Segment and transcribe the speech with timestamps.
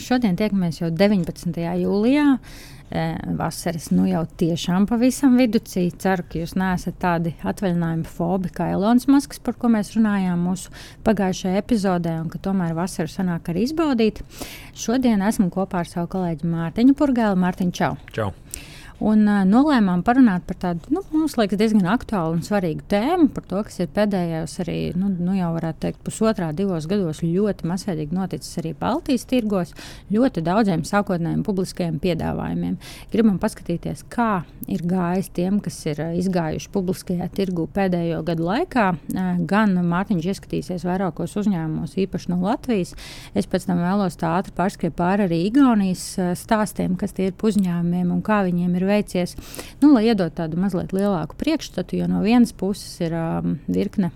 [0.00, 1.60] Šodien tiekamies jau 19.
[1.84, 2.26] jūlijā.
[3.38, 5.60] Vasaras nu jau tiešām pavisam vidū.
[5.70, 10.74] Ceru, ka jūs neesat tādi atvaļinājuma fobi kā Elonas Masks, par ko mēs runājām mūsu
[11.06, 14.24] pagājušajā epizodē, un ka tomēr vasaru sanāk arī izbaudīt.
[14.74, 17.38] Šodien esmu kopā ar savu kolēģi Mārtiņu Purgēlu.
[17.38, 17.94] Mārtiņu, čau!
[18.16, 18.32] Čau!
[19.00, 23.46] Un uh, nolēmām parunāt par tādu, nu, mums liekas, diezgan aktuālu un svarīgu tēmu, par
[23.48, 28.16] to, kas ir pēdējos arī, nu, nu jau varētu teikt, pusotrā, divos gados ļoti masveidīgi
[28.16, 29.72] noticis arī Baltijas tirgos,
[30.12, 32.74] ļoti daudziem sākotnējiem publiskajiem piedāvājumiem.
[33.14, 38.90] Gribam paskatīties, kā ir gājis tiem, kas ir izgājuši publiskajā tirgu pēdējo gadu laikā.
[39.14, 42.92] Uh, gan Mārtiņš ieskatīsies vairākos uzņēmumos, īpaši no Latvijas.
[43.32, 46.04] Es pēc tam vēlos tā ātri pārskriet pāri arī Igaunijas
[46.36, 49.36] stāstiem, kas tie ir uzņēmumiem un kā viņiem ir veicies,
[49.82, 54.10] nu, lai iedod tādu mazliet lielāku priekšstatu, jo no vienas puses ir um, virkne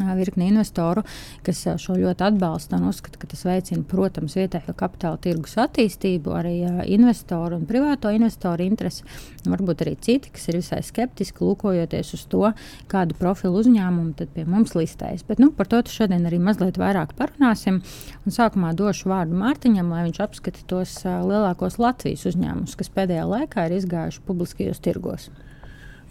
[0.00, 1.04] virkni investoru,
[1.46, 6.54] kas šo ļoti atbalsta un uzskata, ka tas veicina, protams, vietējo kapitāla tirgus attīstību, arī
[6.94, 9.06] investoru un privāto investoru interesi.
[9.46, 12.42] Varbūt arī citi, kas ir visai skeptiski, lūkojoties uz to,
[12.90, 15.24] kādu profilu uzņēmumu pie mums listējas.
[15.28, 17.82] Bet nu, par to šodien arī mazliet vairāk parunāsim.
[18.24, 23.68] Un sākumā došu vārdu Mārtiņam, lai viņš apskata tos lielākos Latvijas uzņēmumus, kas pēdējā laikā
[23.68, 25.30] ir izgājuši publiskajos tirgos.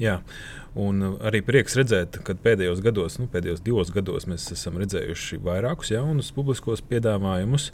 [0.03, 0.17] Jā.
[0.79, 5.93] Un arī prieks redzēt, ka pēdējos gados, nu, pēdējos divos gados, mēs esam redzējuši vairākus
[5.93, 7.69] jaunus publiskos piedāvājumus.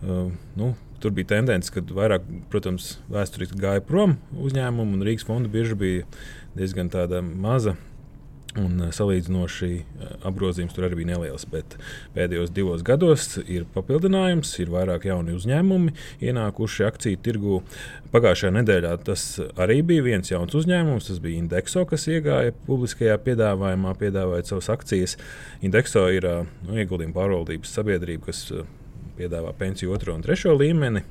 [0.00, 0.70] Uh, nu,
[1.02, 6.06] tur bija tendence, ka vairāk, protams, vēsturiski gāja prom uzņēmumu, un Rīgas fonda bieži bija
[6.56, 6.88] diezgan
[7.42, 7.74] maza
[8.58, 11.44] Un eh, salīdzinoši eh, apgrozījums tur arī bija neliels.
[11.50, 11.76] Bet
[12.16, 15.94] pēdējos divos gados ir papildinājums, ir vairāk jauni uzņēmumi
[16.26, 17.60] ienākuši akciju tirgu.
[18.10, 19.24] Pagājušajā nedēļā tas
[19.60, 21.12] arī bija viens jauns uzņēmums.
[21.12, 25.16] Tas bija Indexo, kas iegāja publiskajā piedāvājumā, piedāvājot savas akcijas.
[25.62, 28.48] Indexo ir eh, nu, ieguldījuma pārvaldības sabiedrība, kas
[29.20, 31.04] piedāvā pensiju otro un trešo līmeni,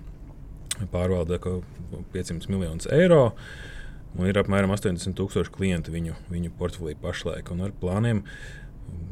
[0.92, 3.30] pārvalda 500 miljonus eiro.
[4.18, 8.24] Un ir apmēram 80 tūkstoši klientu viņu, viņu portfelī pašlaik un ar plāniem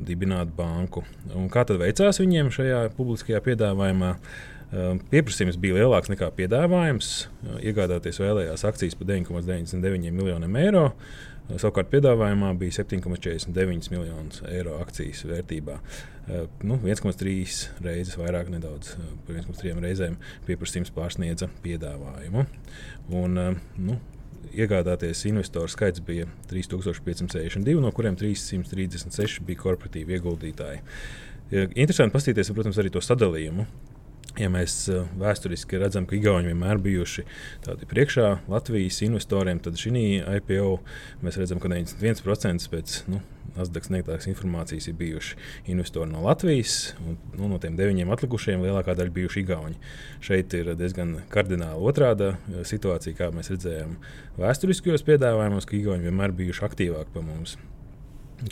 [0.08, 1.04] dibināt banku.
[1.38, 4.16] Un kā tad veicās viņiem šajā publiskajā piedāvājumā?
[5.12, 7.12] Pieprasījums bija lielāks nekā piedāvājums.
[7.62, 10.90] Iegādāties vēlējās akcijas par 9,99 miljoniem eiro.
[11.48, 15.78] Savukārt piedāvājumā bija 7,49 miljonus eiro akcijas vērtībā.
[16.68, 20.18] Nu, 1,3 reizes vairāk, nedaudz par 1,3 reizēm
[20.50, 22.44] pieprasījums pārsniedza piedāvājumu.
[23.16, 23.40] Un,
[23.80, 23.96] nu,
[24.56, 30.82] iegādāties investoru skaits bija 3562, no kuriem 336 bija korporatīvi ieguldītāji.
[31.80, 33.68] Interesanti paskatīties, protams, arī to sadalījumu.
[34.38, 37.24] Ja mēs eh, vēsturiski redzam, ka Igauni vienmēr bijuši
[37.66, 40.76] tādi priekšā Latvijas investoriem, tad šī IPO
[41.26, 43.24] mēs redzam, ka 91% pēc nu,
[43.58, 45.38] Nasdaq sniegtākas informācijas ir bijuši
[45.74, 49.80] investori no Latvijas, un nu, no tiem deviņiem atlikušajiem lielākā daļa bijuši Igauni.
[50.24, 53.98] Šeit ir diezgan kardināli otrāda eh, situācija, kā mēs redzējām
[54.40, 57.58] vēsturiskajos piedāvājumos, ka Igauni vienmēr bijuši aktīvāki par mums.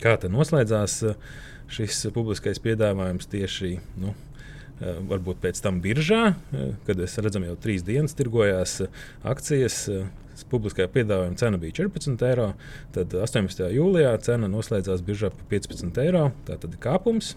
[0.02, 1.18] Kā tad noslēdzās eh,
[1.70, 4.14] šis publiskais piedāvājums tieši nu,
[4.76, 6.34] Eh, varbūt pēc tam biržā,
[6.84, 8.82] kad mēs redzam, jau trīs dienas tirgojās
[9.24, 9.86] akcijas.
[10.50, 12.50] Publiskajā piedāvājuma cena bija 14 eiro.
[12.94, 13.64] Tad 18.
[13.72, 16.28] jūlijā cena noslēdzās biržā par 15 eiro.
[16.48, 17.34] Tā tad ir kāpums.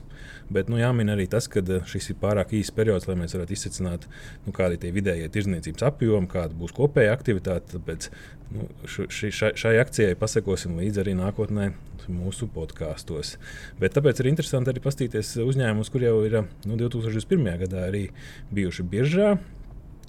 [0.50, 4.08] Bet nu, jāmin arī tas, ka šis ir pārāk īsts periods, lai mēs varētu izsvecināt,
[4.48, 7.78] nu, kādi ir vidējie tirdzniecības apjomi, kāda būs kopēja aktivitāte.
[7.78, 8.10] Tāpēc
[8.56, 11.70] nu, ši, šai, šai akcijai pasekosim līdzi arī nākotnē
[12.10, 13.36] mūsu podkāstos.
[13.80, 17.54] Bet tāpēc ir interesanti arī paskatīties uzņēmumus, kur jau ir nu, 2021.
[17.66, 18.08] gadā arī
[18.56, 19.36] bijuši biržā.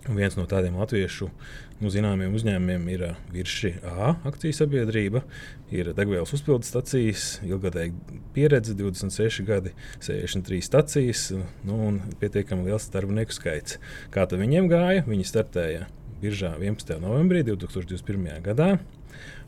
[0.09, 1.27] Un viens no tādiem latviešu
[1.81, 3.03] nu, zināmiem uzņēmumiem ir
[3.35, 5.21] Virši A akciju sabiedrība.
[5.75, 7.93] Ir degvielas uzpildes stācijas, ilgadēja
[8.35, 13.77] pieredze, 26 gadi, 63 stācijas nu, un pietiekami liels darbinieku skaits.
[14.15, 15.05] Kā tad viņiem gāja?
[15.09, 15.83] Viņi startēja
[16.23, 16.97] biržā 11.
[17.05, 18.41] novembrī 2021.
[18.45, 18.79] gadā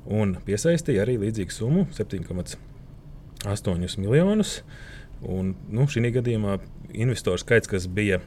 [0.05, 4.63] un piesaistīja arī līdzīgu summu- 7,8 miljonus.
[5.23, 6.59] Un, nu, šī gadījumā
[6.93, 8.21] investoru skaits, kas bija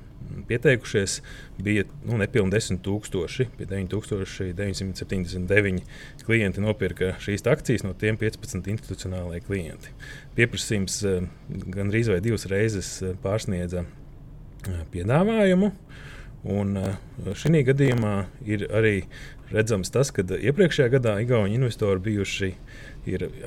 [0.47, 1.21] pieteikušies,
[1.61, 3.45] bija nu, nepilnīgi 10,000.
[3.59, 5.81] 9,979
[6.25, 9.89] klienti nopirka šīs akcijas, no tiem 15 institucionālai klienti.
[10.37, 11.09] Pieprasījums eh,
[11.49, 13.89] gandrīz vai divas reizes eh, pārsniedza eh,
[14.93, 15.67] piedāvājumu.
[16.45, 16.77] Un
[17.33, 18.15] šī gadījumā
[18.45, 19.09] ir arī
[19.53, 22.51] redzams tas, ka iepriekšējā gadā Igaunijas investori bijuši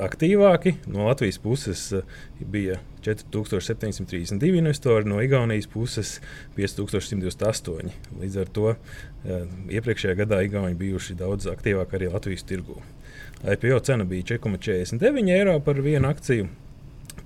[0.04, 0.74] aktīvāki.
[0.86, 2.02] No Latvijas puses eh,
[2.40, 6.18] bija 4732 investori, no Igaunijas puses
[6.56, 7.90] 5128.
[8.20, 9.48] Līdz ar to eh,
[9.78, 12.78] iepriekšējā gadā Igauni bijuši daudz aktīvāki arī Latvijas tirgū.
[13.48, 16.48] IPO cena bija 4,49 eiro par vienu akciju.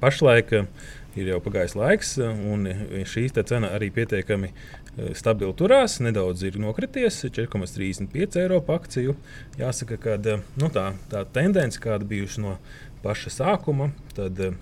[0.03, 0.69] Pašlaik eh,
[1.17, 2.67] ir jau pagājis laiks, un
[3.09, 4.53] šī cena arī pietiekami
[4.93, 9.15] Eh, stabili turās, nedaudz ir nokrities, 4,35 eiro par akciju.
[9.57, 12.59] Jāsaka, ka eh, nu, tā, tā tendence, kāda bijusi no
[13.01, 14.53] paša sākuma, tad, eh,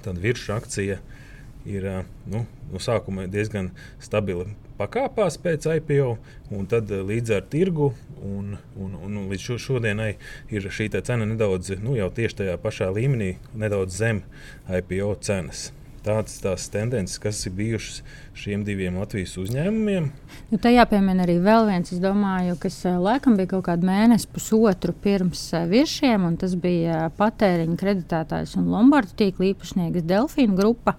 [0.00, 0.96] tad virsrakcija
[1.68, 1.88] ir
[2.24, 3.68] nu, no sākuma diezgan
[4.00, 4.48] stabili
[4.80, 6.14] pakāpās pēc IPO,
[6.56, 7.92] un tad līdz ar tirgu
[8.24, 10.14] un, un, un līdz šo, šodienai
[10.52, 14.24] ir šī cena nedaudz, nu, jau tieši tajā pašā līmenī, nedaudz zem
[14.80, 15.70] IPO cenas
[16.04, 18.00] tādas tās tendences, kas ir bijušas
[18.40, 20.08] šiem diviem Latvijas uzņēmumiem.
[20.50, 24.28] Nu, tā jāpiemina arī vēl viens, es domāju, kas eh, laikam bija kaut kādu mēnesi,
[24.32, 30.96] pusotru pirms eh, virsiem, un tas bija patēriņa kreditētājs un Lombardu tīkla īpašnieks Delfīna grupa,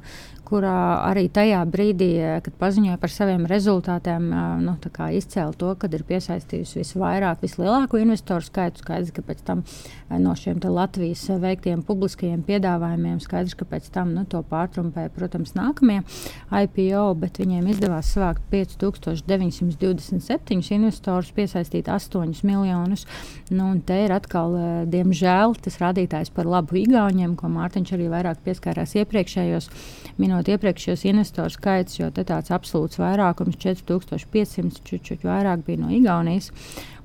[0.52, 4.74] kurā arī tajā brīdī, eh, kad paziņoja par saviem rezultātiem, eh, nu,
[5.22, 8.78] izcēla to, ka ir piesaistījusi visvairāk, vislielāko investoru skaitu.
[8.82, 14.14] Skaidrs, ka pēc tam eh, no šiem Latvijas veiktiem publiskajiem piedāvājumiem skaidrs, ka pēc tam
[14.14, 16.04] nu, to pārtrumpēja, protams, nākamie
[16.52, 23.06] IPO, bet viņiem izdevās savākt 5927 investorus, piesaistīt 8 miljonus.
[23.50, 28.96] Nu, te ir atkal, diemžēl, tas rādītājs par labu Igauniem, ko Mārtiņš arī vairāk pieskārās
[29.00, 29.70] iepriekšējos
[30.18, 36.52] minūtēs salīdzinot iepriekšējos investoru skaits, jo tāds absolūts vairākums, 4500, čučuļi vairāk bija no Igaunijas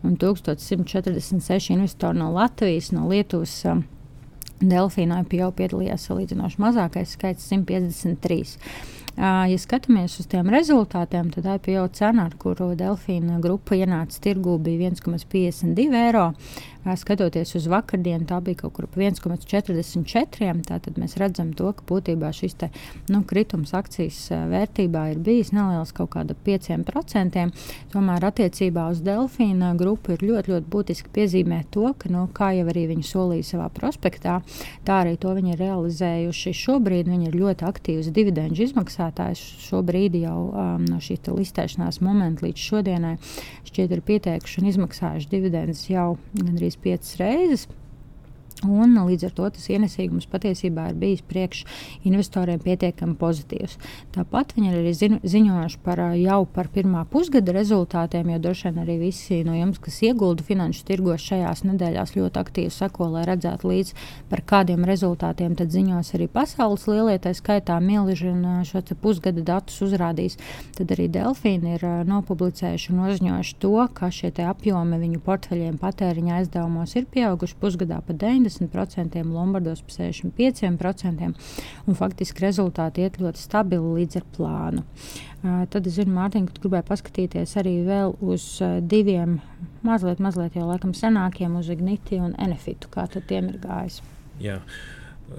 [0.03, 3.65] un 1146 investori no Latvijas, no Lietuvas.
[3.67, 3.85] Um,
[4.57, 8.57] Delfīna IPO piedalījās salīdzinoši mazākais skaits- 153.
[9.17, 14.91] Ja skatāmies uz tiem rezultātiem, tad IPO cena, ar kuru Delfīna grupa ienāca tirgū, bija
[14.91, 16.33] 1,52 eiro.
[16.95, 20.53] Skatoties uz vakardienu, tā bija kaut kur 1,44.
[20.69, 22.69] Tātad mēs redzam, to, ka būtībā šis te,
[23.11, 24.21] nu, kritums akcijas
[24.53, 27.43] vērtībā ir bijis neliels, kaut kāda 5%.
[27.91, 32.69] Tomēr attiecībā uz Delfīna grupu ir ļoti, ļoti būtiski piezīmēt to, ka, nu, kā jau
[32.71, 34.39] arī viņi solīja savā prospektā,
[34.87, 36.55] tā arī to viņi ir realizējuši.
[36.63, 39.43] Šobrīd viņi ir ļoti aktīvs dividendžu izmaksātājs.
[39.67, 43.17] Šobrīd jau um, no šī listēšanās momenta līdz šodienai
[43.67, 47.69] šķiet ir pieteikuši un izmaksājuši dividendus jau gandrīz gandrīz piecas reizes.
[48.65, 51.59] Un, līdz ar to tas ienesīgums patiesībā ir bijis priekš
[52.09, 53.75] investoriem pietiekami pozitīvs.
[54.15, 58.81] Tāpat viņi ir arī ziņo, ziņojuši par jau par pirmā pusgada rezultātiem, jo droši vien
[58.81, 63.69] arī visi no jums, kas iegulda finanšu tirgos šajās nedēļās, ļoti aktīvi seko, lai redzētu
[63.69, 63.93] līdz
[64.33, 69.85] par kādiem rezultātiem tad ziņos arī pasaules lielie, tā skaitā milži un šo pusgada datus
[69.85, 70.39] uzrādīs.
[70.79, 76.97] Tad arī Delfīni ir nopublicējuši un uzņojuši to, ka šie apjomi viņu portfeļiem patēriņa aizdevumos
[76.97, 78.46] ir pieauguši pusgadā pa 9.
[78.47, 81.31] 70%, Lombardos par 65%.
[81.87, 84.85] Un faktiski rezultāti iet ļoti stabili līdz ar plānu.
[85.43, 87.75] Tad es zinu, Mārtiņ, ka tu gribēji paskatīties arī
[88.25, 89.39] uz uh, diviem
[89.87, 92.91] mazliet, mazliet jau laikam senākiem, uz Igniti un Enefitu.
[92.91, 94.01] Kā tad tiem ir gājis?
[94.43, 94.59] Jā,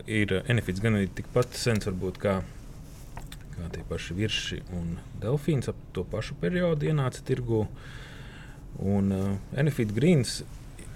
[0.05, 2.39] ir Enefits gan arī tikpat sens varbūt kā
[3.57, 7.65] kā tie paši virši un delfīns ap to pašu periodu ienāca tirgu.
[8.77, 10.43] Un uh, Enefit Greens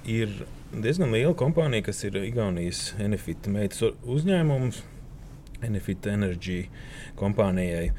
[0.05, 0.31] ir
[0.71, 4.81] diezgan liela kompānija, kas ir Igaunijas Enefit meitas uzņēmums,
[5.65, 6.63] Enefit Energy
[7.19, 7.91] kompānijai.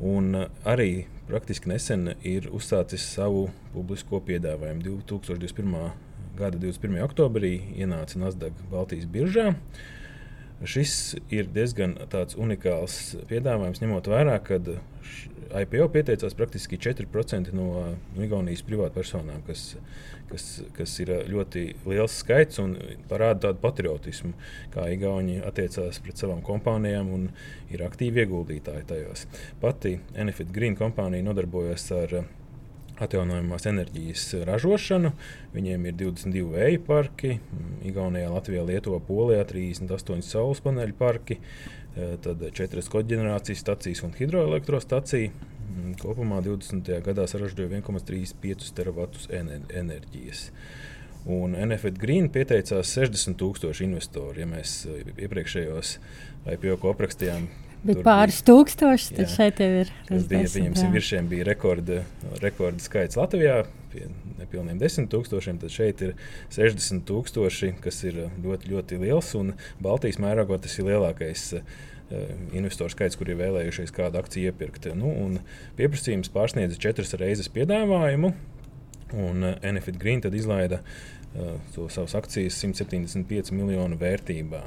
[0.00, 4.82] Un uh, arī praktiski nesen ir uzsācis savu publisko piedāvājumu.
[5.04, 5.90] 2021.
[6.40, 7.00] gada 21.
[7.04, 9.52] oktobrī ienāca Nasdaq Baltijas biržā.
[10.60, 11.94] Šis ir diezgan
[12.36, 14.58] unikāls piedāvājums, ņemot vērā, ka
[15.50, 17.68] IPO pieteicās praktiski 4% no,
[18.14, 19.64] no Igaunijas privātpersonām, kas,
[20.30, 20.44] kas,
[20.76, 22.76] kas ir ļoti liels skaits un
[23.10, 24.34] parāda tādu patriotismu,
[24.74, 27.30] kā Igauni attiecās pret savām kompānijām un
[27.72, 29.26] ir aktīvi ieguldītāji tajos.
[29.64, 32.20] Pati Enefit Green kompānija nodarbojas ar
[33.04, 35.12] atjaunojamās enerģijas ražošanu.
[35.54, 37.38] Viņiem ir 22 vēja parki,
[37.88, 41.40] Igaunijā, Latvijā, Lietuvā, Polijā 38 saules paneļu parki.
[41.96, 45.30] Eh, tad četras koģenerācijas stacijas un hidroelektrostacija.
[45.70, 47.00] Mm, kopumā 20.
[47.06, 50.50] gadā saražoja 1,35 teravatus enerģijas.
[51.30, 54.38] Un NFT Green pieteicās 60,000 investoru.
[54.40, 55.96] Ja mēs eh, iepriekšējos
[56.54, 59.92] IPO aprakstījām Bet pāris tūkstoši, tad jā, šeit jau ir.
[60.08, 62.02] Tas bija, pieņemsim, virsiem bija rekorda,
[62.42, 63.62] rekorda skaits Latvijā.
[63.90, 64.04] Pie
[64.38, 66.12] nepilniem 10 tūkstošiem, tad šeit ir
[66.52, 69.32] 60 tūkstoši, kas ir ļoti, ļoti liels.
[69.38, 71.64] Un Baltijas mērogā tas ir lielākais uh,
[72.56, 74.90] investoru skaits, kuri ir vēlējušies kādu akciju iepirkt.
[74.98, 75.14] Nu,
[75.80, 78.34] pieprasījums pārsniedz četras reizes piedāvājumu,
[79.24, 81.56] un Enefit Green izlaida uh,
[81.88, 84.64] savas akcijas 175 miljonu vērtībā.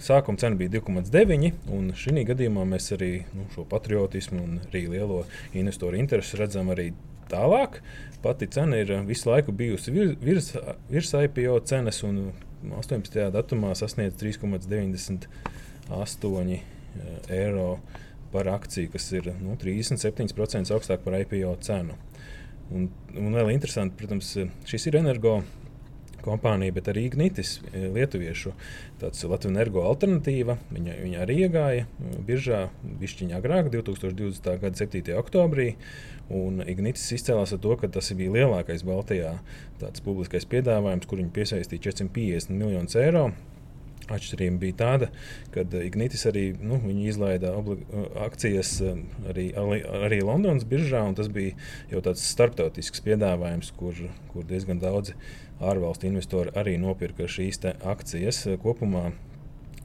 [0.00, 5.18] Sākuma cena bija 2,9, un šī gadījumā mēs arī nu, šo patriotismu un arī lielo
[5.52, 6.86] investoru interesi redzam arī
[7.32, 7.70] tālāk.
[8.22, 9.90] Pati cena ir visu laiku bijusi
[10.22, 10.48] virs,
[10.88, 12.14] virs IPO cenas, un
[12.78, 13.30] 18.
[13.34, 16.60] datumā sasniedz 3,98
[17.32, 17.68] eiro
[18.32, 21.94] par akciju, kas ir nu, 37% augstāk par IPO cenu.
[22.72, 24.28] Un, un vēl interesanti, protams,
[24.68, 25.42] šis ir energo
[26.24, 28.54] kompānija, bet arī Ignitis, e, lietuviešu
[29.02, 30.56] Latvijas energo alternatīva.
[30.72, 32.64] Viņa, viņa arī iegāja e, biržā
[33.02, 34.50] višķiņā agrāk, 2020.
[34.62, 35.14] gada 7.
[35.20, 35.72] oktobrī.
[36.32, 39.34] Un Ignitis izcēlās ar to, ka tas bija lielākais Baltijā
[40.04, 43.30] publiskais piedāvājums, kur viņi piesaistīja 450 miljonus eiro.
[44.10, 45.08] Atšķirība bija tāda,
[45.54, 47.52] ka Ignitis arī nu, izlaida
[48.24, 48.74] akcijas
[49.30, 51.54] arī, arī Londonas biržā, un tas bija
[51.92, 53.98] jau tāds starptautisks piedāvājums, kur,
[54.32, 55.14] kur diezgan daudzi
[55.62, 58.44] ārvalstu investori arī nopirka šīs akcijas.
[58.62, 59.10] Kopumā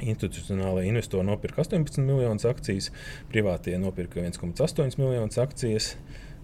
[0.01, 2.91] institucionālajie investori nopirka 18 miljonus akcijas,
[3.31, 5.95] privātie nopirka 1,8 miljonus akcijas.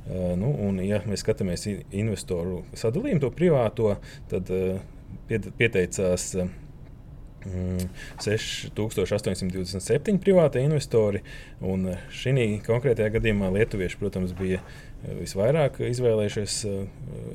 [0.03, 1.63] Uh, nu, un, ja mēs skatāmies
[1.96, 3.94] investoru sadalījumu, to privāto,
[4.32, 4.82] tad uh,
[5.30, 6.50] pieteicās uh,
[7.46, 11.20] 6827 privāti investori.
[12.14, 14.64] Šī konkrētajā gadījumā lietuvieši, protams, bija eh,
[15.20, 16.74] visvairāk izvēlējušies eh,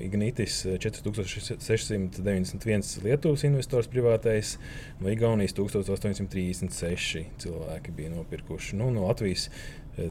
[0.06, 4.46] Ignitis 4691 Lietuvas investors privātais,
[5.02, 8.70] no Igaunijas 1836 cilvēki bija nopirkuši.
[8.80, 9.52] Nu, no Latvijas Eh,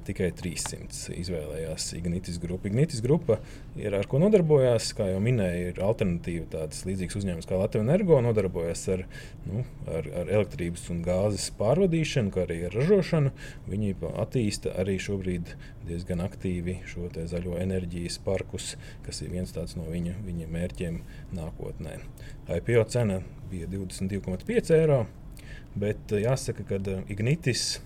[0.07, 2.69] tikai 300 izvēlējās Ignitis grupu.
[2.69, 3.39] Ignitis grupa
[3.79, 8.19] ir ar ko nodarbojās, kā jau minēju, ir alternatīva tādas līdzīgas uzņēmumus kā Latvijas energo,
[8.25, 9.05] nodarbojas ar,
[9.47, 13.33] nu, ar, ar elektrības un gāzes pārvadīšanu, kā arī ar ražošanu.
[13.71, 15.55] Viņi attīsta arī šobrīd
[15.87, 18.75] diezgan aktīvi šo zaļo enerģijas parkus,
[19.05, 21.01] kas ir viens no viņa, viņa mērķiem
[21.37, 21.99] nākotnē.
[22.57, 25.05] IPO cena bija 22,5 eiro,
[25.75, 27.77] bet eh, jāsaka, ka eh, Ignitis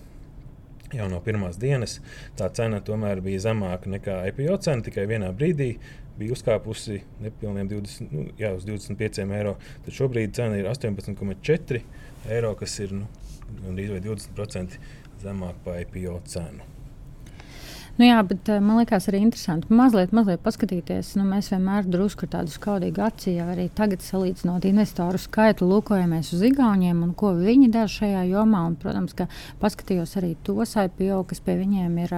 [0.96, 1.98] jau no pirmās dienas
[2.38, 4.84] tā cena tomēr bija zemāka nekā IPO cena.
[4.84, 5.72] Tikai vienā brīdī
[6.18, 9.56] bija uzkāpusi nepilniem 20, nu, jā, 25 eiro.
[9.86, 11.82] Tad šobrīd cena ir 18,4
[12.32, 13.08] eiro, kas ir nu,
[13.62, 14.78] gandrīz 20%
[15.22, 16.81] zemāk par IPO cenu.
[17.98, 21.10] Nu, jā, bet eh, man liekas arī interesanti mazliet, mazliet paskatīties.
[21.18, 27.02] Nu, mēs vienmēr drusku tādu skaudīgu acīm arī tagad salīdzinot investoru skaitu, lūkojamies uz Igauniem
[27.04, 28.62] un ko viņi dara šajā jomā.
[28.70, 29.26] Un, protams, ka
[29.60, 32.14] paskatījos arī tos IPO, kas pie viņiem ir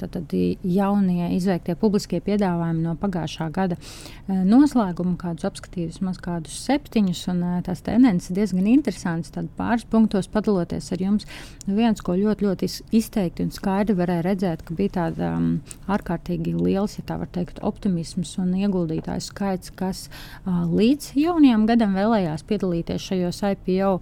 [0.00, 3.78] tad, tad jaunie izveiktie publiskie piedāvājumi no pagājušā gada
[4.26, 7.22] noslēguma, kādus apskatījus, maz kādus septiņus.
[7.30, 9.30] Un, tās tendences diezgan interesantas.
[9.38, 11.30] Tad pāris punktos padaloties ar jums,
[11.70, 16.54] viens, ko ļoti, ļoti izteikti un skaidri varēja redzēt, ka bija tāda tāda um, ārkārtīgi
[16.56, 22.44] liels, ja tā var teikt, optimisms un ieguldītāju skaits, kas uh, līdz jaunajam gadam vēlējās
[22.48, 23.92] piedalīties šajos IPO.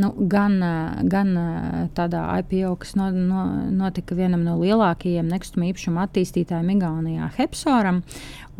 [0.00, 5.72] Nu, gan, uh, gan uh, tādā IPO, kas no, no, notika vienam no lielākajiem nekustamā
[5.72, 8.04] īpašuma attīstītājiem Igaunijā, Hepsoram.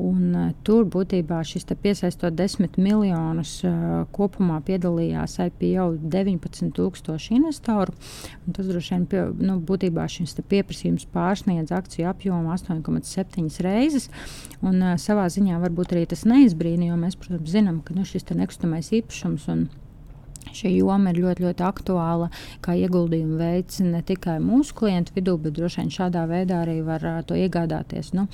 [0.01, 7.93] Un, uh, tur būtībā šis piesaistot 10 miljonus uh, kopumā piedalījās IPO 19,000 investoru.
[8.57, 14.09] Tas droši vien pie, nu, būtībā šis pieprasījums pārsniedz akciju apjomu 8,7 reizes.
[14.63, 18.29] Un, uh, savā ziņā varbūt arī tas neizbrīna, jo mēs, protams, zinām, ka nu, šis
[18.31, 19.69] nekustamais īpašums un
[20.51, 22.29] Šī joma ir ļoti, ļoti aktuāla,
[22.65, 27.05] kā ieguldījumu veids ne tikai mūsu klientu vidū, bet droši vien šādā veidā arī var
[27.07, 28.13] uh, to iegādāties.
[28.17, 28.27] Nu,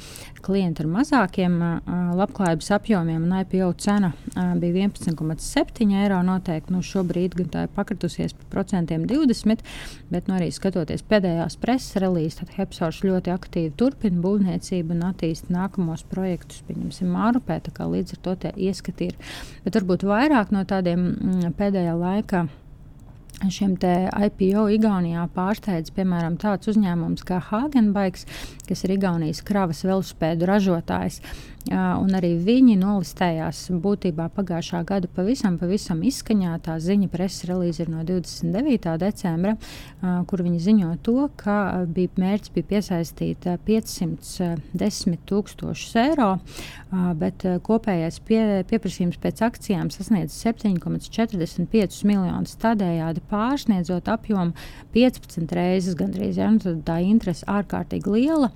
[0.44, 6.22] klienti ar mazākiem uh, labklājības apjomiem un IPO cena uh, bija 11,7 eiro.
[6.26, 9.64] Noteikti nu, šobrīd tā ir pakritusies par procentiem 20,
[10.10, 15.52] bet nu, arī skatoties pēdējās preses relīzes, tad Hepsors ļoti aktīvi turpina būvniecību un attīsta
[15.52, 16.62] nākamos projektus.
[16.70, 19.20] Pieņemsim, Mārupē, tā kā līdz ar to tie ieskati ir.
[19.66, 22.48] Bet varbūt vairāk no tādiem mm, pēdējā laika
[23.44, 28.24] šiem IPO Igaunijā pārsteidz piemēram tāds uzņēmums kā Hagenbaiks,
[28.68, 31.20] kas ir Igaunijas kravas velospēdu ražotājs.
[31.74, 38.04] un arī viņi nolistējās būtībā pagājušā gada pavisam, pavisam izskaņātā ziņa preses relīze ir no
[38.06, 38.92] 29.
[39.02, 39.56] decembra,
[40.30, 46.30] kur viņi ziņo to, ka bija mērķis bija piesaistīt 510 tūkstošus eiro,
[47.18, 54.56] bet kopējais pie, pieprasījums pēc akcijām sasniedz 7,45 miljonus, tādējādi pārsniedzot apjomu
[54.96, 56.40] 15 reizes gandrīz.
[56.40, 56.50] Ja?
[56.54, 58.50] Nu, tā interese ārkārtīgi liela,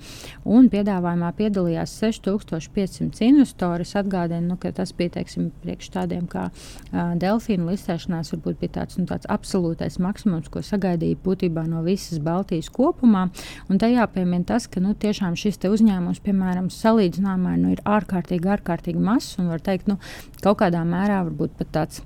[0.44, 3.84] un piedāvājumā piedalījās 6500 500 investori.
[3.86, 8.76] Es atgādinu, nu, ka tas bija teiksim, priekš tādiem kā uh, delfīnu listēšanās, varbūt bija
[8.80, 13.28] tāds, nu, tāds absolūtais maksimums, ko sagaidīja būtībā no visas Baltijas kopumā.
[13.68, 19.02] Un tajā piemēram tas, ka nu, tiešām šis uzņēmums, piemēram, salīdzinājumā nu, ir ārkārtīgi, ārkārtīgi
[19.02, 19.98] mazs un var teikt, nu,
[20.44, 22.04] kaut kādā mērā varbūt pat tāds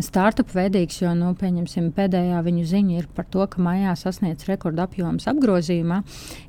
[0.00, 5.26] startup veidīgs, jo nu, pēdējā viņu ziņa ir par to, ka maijā sasniedz rekorda apjoms
[5.28, 5.98] apgrozījumā,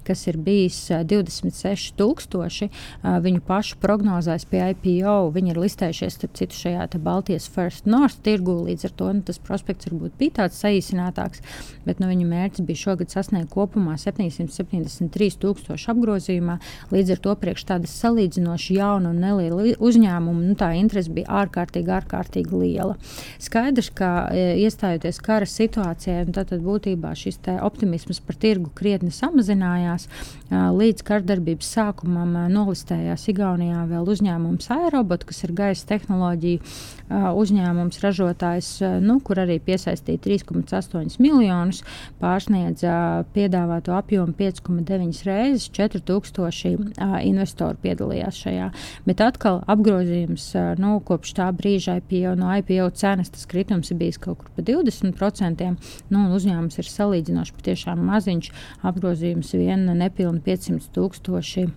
[0.08, 2.70] kas ir bijis 26,000.
[3.04, 5.18] Viņu pašu prognozēs pie IPO.
[5.36, 8.56] Viņi ir listējušies starp citu šajā Baltijas First North tirgu.
[8.70, 11.44] Līdz ar to nu, tas prospekts varbūt bija tāds saīsinātāks,
[11.84, 16.58] bet nu, viņu mērķis bija šogad sasniegt kopumā 773,000 apgrozījumā.
[16.96, 21.96] Līdz ar to priekš tādas salīdzinoši jaunu un nelielu uzņēmumu nu, tā interese bija ārkārtīgi,
[22.00, 22.96] ārkārtīgi liela.
[23.44, 30.08] Skaidrs, ka e, iestājoties kara situācijā, tad, būtībā šis optimisms par tirgu krietni samazinājās.
[30.52, 36.64] Līdz kardarbības sākumam nolistējās Igaunijā vēl uzņēmums Aerobot, kas ir gaisa tehnoloģija
[37.08, 38.70] uzņēmums, ražotājs,
[39.04, 41.84] nu, kur arī piesaistīja 3,8 miljonus,
[42.22, 46.96] pārsniedza piedāvāto apjomu 5,9 reizes, 4000
[47.28, 48.72] investoru piedalījās šajā.
[49.08, 50.50] Bet atkal apgrozījums
[50.82, 54.66] nu, kopš tā brīža IPO, no IPO cenas tas kritums ir bijis kaut kur pa
[54.68, 55.72] 20%.
[56.14, 58.54] Nu, uzņēmums ir salīdzinoši patiešām maziņš,
[58.92, 61.68] apgrozījums vien nepilni 500 tūkstoši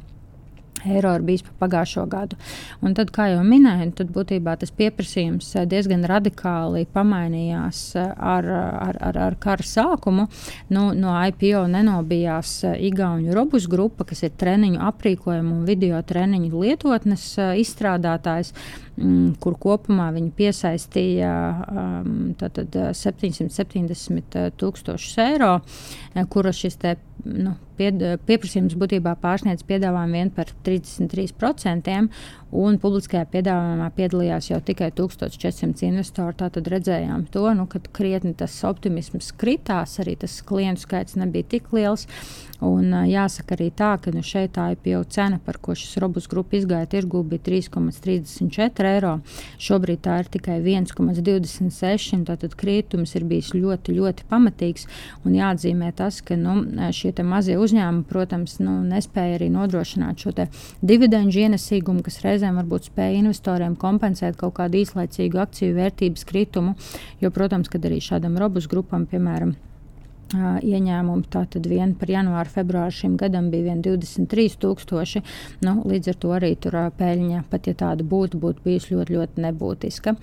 [0.87, 2.39] eiro ir bijis pa pagājušo gadu.
[2.85, 8.49] Un tad, kā jau minēju, tad būtībā tas pieprasījums eh, diezgan radikāli pamainījās eh, ar,
[8.51, 10.29] ar, ar, ar kara sākumu.
[10.73, 16.65] Nu, no IPO nenobijās eh, Igaunijas robus grupa, kas ir treniņu aprīkojumu un video treniņu
[16.65, 17.27] lietotnes
[17.61, 18.55] izstrādātājs
[18.97, 21.35] mm, kur kopumā viņi piesaistīja
[21.71, 25.53] um, tātad, 770 tūkstošus eiro,
[26.33, 27.91] kura šis te, nu, pie,
[28.27, 31.97] pieprasījums būtībā pārsniedz piedāvājumu vien par 33%
[32.61, 36.39] un publiskajā piedāvājumā piedalījās jau tikai 1400 investori.
[36.41, 41.73] Tātad redzējām to, nu, ka krietni tas optimisms kritās, arī tas klientu skaits nebija tik
[41.77, 42.07] liels.
[42.67, 46.59] Un, jāsaka arī tā, ka nu, šeit tā IPO cena, par ko šis robus grupa
[46.59, 49.15] izgāja tirgū, bija 3,34 eiro.
[49.63, 52.27] Šobrīd tā ir tikai 1,26.
[52.29, 54.89] Tātad kritums ir bijis ļoti, ļoti pamatīgs.
[55.25, 56.59] Un jāatzīmē tas, ka nu,
[56.97, 60.35] šie mazie uzņēmumi, protams, nu, nespēja arī nodrošināt šo
[60.85, 66.77] dividendžu ienesīgumu, kas reizē reizēm varbūt spēja investoriem kompensēt kaut kādu īslaicīgu akciju vērtības kritumu,
[67.21, 69.55] jo, protams, kad arī šādam robus grupam, piemēram,
[70.37, 71.27] ieņēmumi.
[71.31, 75.23] Tātad vien par janvāru, februāru šim gadam bija 23,000.
[75.67, 79.45] Nu, līdz ar to arī tur peļņa, pat ja tāda būtu, būtu bijusi ļoti, ļoti
[79.47, 80.15] nebūtiska.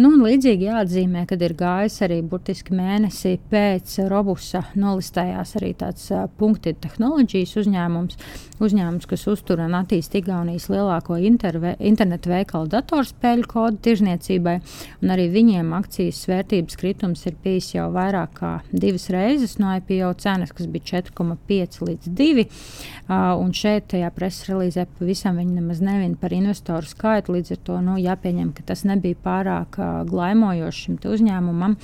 [0.00, 6.08] Nu, līdzīgi jāatzīmē, kad ir gājis arī burtiski mēnesi pēc Robusa nolistējās arī tāds
[6.40, 8.18] punkti tehnoloģijas uzņēmums,
[8.60, 14.56] uzņēmums, kas uztur un attīst Igaunijas lielāko interve, internetu veikalu datorspēļu kodu tirzniecībai,
[15.02, 20.12] un arī viņiem akcijas vērtības kritums ir bijis jau vairāk kā divas reizes no IPO
[20.22, 22.44] cenas, kas bija 4,5 līdz 2.
[22.46, 27.34] Uh, un šeit, tajā preses relīzē, pavisam viņi nemaz nevien par investoru skaitu.
[27.34, 31.76] Līdz ar to nu, jāpieņem, ka tas nebija pārāk glaimojošs šim uzņēmumam.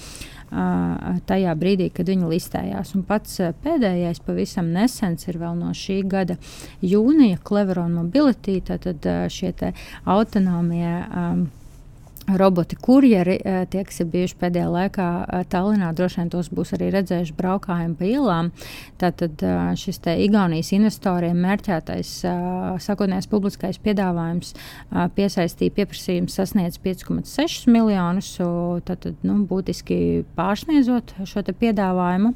[1.27, 2.95] Tajā brīdī, kad viņi listējās.
[2.95, 6.39] Un pats pēdējais, pavisam nesens, ir vēl no šī gada
[6.87, 9.03] jūnija Cleveron Mobility, tātad
[9.33, 9.53] šie
[10.07, 10.93] autonomie.
[11.11, 11.47] Um,
[12.27, 16.73] roboti kurjeri, eh, tie, kas ir bijuši pēdējā laikā eh, Tallinā, droši vien tos būs
[16.75, 18.51] arī redzējuši braukājumu pa ielām.
[18.99, 22.11] Tātad eh, šis te Igaunijas investoriem mērķētais
[22.83, 24.55] sakotnējais publiskais piedāvājums
[25.15, 28.33] piesaistīja pieprasījums sasniedz 5,6 miljonus,
[28.89, 32.33] tātad nu, būtiski pārsniedzot šo piedāvājumu.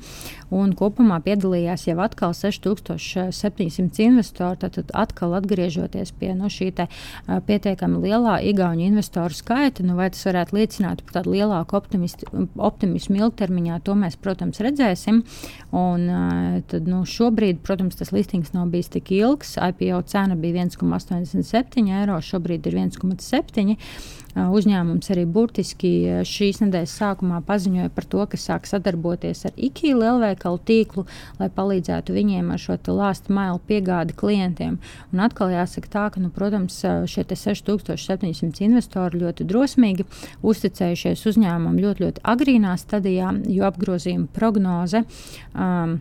[0.55, 6.71] Un kopumā piedalījās jau atkal 6700 investoru, tātad atkal atgriežoties pie nu, šī
[7.47, 11.79] pietiekami lielā Igaunijas investoru skaita dati, nu, vai tas varētu liecināt par tādu lielāku
[12.61, 15.23] optimismu ilgtermiņā, to mēs, protams, redzēsim.
[15.73, 16.07] Un,
[16.69, 19.57] tad, nu, šobrīd, protams, tas listings nav bijis tik ilgs.
[19.57, 23.77] IPO cena bija 1,87 eiro, šobrīd ir 1,7.
[24.31, 30.61] Uzņēmums arī burtiski šīs nedēļas sākumā paziņoja par to, ka sāk sadarboties ar IKEA lielveikalu
[30.69, 31.05] tīklu,
[31.41, 34.79] lai palīdzētu viņiem ar šo lāstu mailu piegādi klientiem.
[35.11, 36.79] Un atkal jāsaka tā, ka, nu, protams,
[37.11, 39.70] šie 6700 investori ļoti drosmīgi
[40.43, 45.05] uzticējušies uzņēmumam ļoti, ļoti agrīnā stadijā, jo apgrozījuma prognoze.
[45.55, 45.99] Um,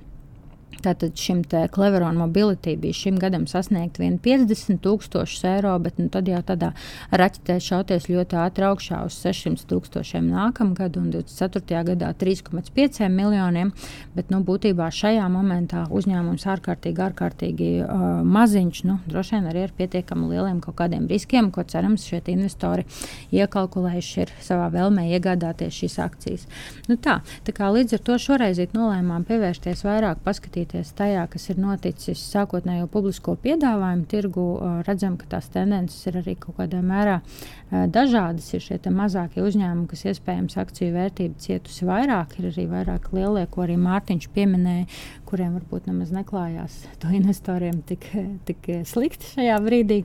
[0.83, 1.41] Tātad šim
[1.75, 6.71] Cleveron Mobility bija šim gadam sasniegt 50 tūkstošus eiro, bet nu, tad jau tādā
[7.11, 11.83] raķetē šauties ļoti ātri augšā uz 600 tūkstošiem nākamgad un 24.
[11.91, 13.73] gadā 3,5 miljoniem.
[14.15, 19.75] Bet nu, būtībā šajā momentā uzņēmums ārkārtīgi, ārkārtīgi uh, maziņš, nu, droši vien arī ar
[19.75, 22.87] pietiekami lieliem kaut kādiem riskiem, ko cerams šie investori
[23.35, 26.47] iekalkulējuši ir savā vēlmē iegādāties šīs akcijas.
[26.87, 31.49] Nu, tā, tā kā līdz ar to šoreiz nolēmām pievērsties vairāk, paskatīties ieskatīties tajā, kas
[31.49, 37.21] ir noticis sākotnējo publisko piedāvājumu tirgu, redzam, ka tās tendences ir arī kaut kādā mērā
[37.69, 38.53] dažādas.
[38.53, 43.63] Ir šie mazākie uzņēmumi, kas iespējams akciju vērtību cietusi vairāk, ir arī vairāk lielie, ko
[43.65, 44.85] arī Mārtiņš pieminēja,
[45.25, 48.05] kuriem varbūt nemaz neklājās to investoriem tik,
[48.45, 50.03] tik slikti šajā brīdī.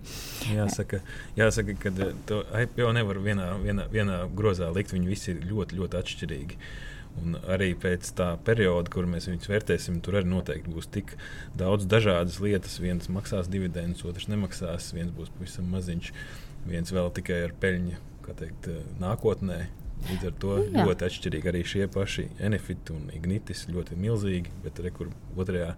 [0.54, 1.02] Jāsaka,
[1.36, 1.94] jāsaka ka
[2.28, 2.42] to
[2.76, 4.92] jau nevar vienā, vienā, vienā grozā likt.
[4.94, 6.60] Viņi visi ir ļoti, ļoti atšķirīgi.
[7.22, 11.14] Un arī pēc tā perioda, kur mēs viņus vērtēsim, tur arī noteikti būs tik
[11.58, 12.80] daudz dažādas lietas.
[12.82, 16.10] Viens maksās dividendus, otrs nemaksās, viens būs pavisam maziņš,
[16.66, 18.02] viens vēl tikai ar peļņu
[18.40, 18.70] teikt,
[19.02, 19.64] nākotnē.
[20.04, 20.84] Līdz ar to Jā.
[20.84, 24.90] ļoti atšķirīgi arī šie paši Enefit un Ignitis ļoti milzīgi, bet re,
[25.38, 25.70] otrajā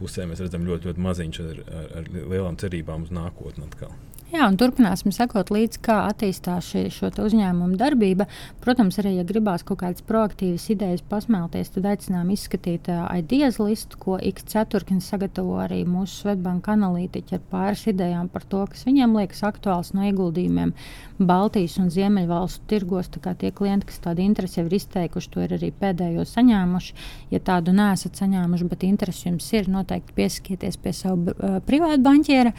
[0.00, 3.94] pusē mēs redzam ļoti, ļoti maziņš ar, ar, ar lielām cerībām uz nākotni atkal.
[4.32, 8.24] Jā, un turpināsim sekot līdzi, kā attīstās šī, šo uzņēmumu darbība.
[8.64, 13.98] Protams, arī, ja gribās kaut kādas proaktīvas idejas pasmelties, tad aicinām izskatīt uh, idejas listu,
[14.00, 19.18] ko ik ceturknis sagatavo arī mūsu Svetbanka analītiķi ar pāris idejām par to, kas viņiem
[19.18, 20.72] liekas aktuāls no ieguldījumiem
[21.20, 23.12] Baltijas un Ziemeļvalstu tirgos.
[23.12, 26.96] Tie klienti, kas tādu interesi jau ir izteikuši, to ir arī pēdējo saņēmuši.
[27.36, 32.56] Ja tādu neesat saņēmuši, bet interesi jums ir, noteikti pieskieties pie savu uh, privātu banķiera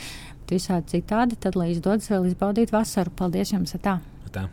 [0.56, 3.14] visādi citādi, tad lai izdodas vēl izbaudīt vasaru.
[3.18, 3.76] Paldies jums!
[3.84, 4.00] Tā.
[4.34, 4.48] tā.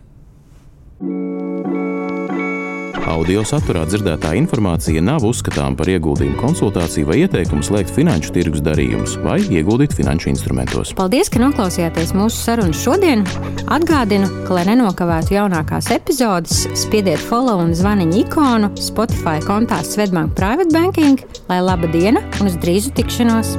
[3.10, 9.16] Audio saturā dzirdētā informācija nav uzskatāms par ieguldījumu konsultāciju vai ieteikumu slēgt finanšu tirgus darījumus
[9.24, 10.92] vai ieguldīt finanšu instrumentos.
[10.98, 13.26] Paldies, ka noklausījāties mūsu sarunu šodien.
[13.72, 20.70] Atgādinu, ka, lai nenokavētu jaunākās epizodes, spiediet follow un zvaniņu ikonu Spotify kontā Svetbank Private
[20.76, 23.56] Banking, lai laba diena un uz drīzu tikšanos!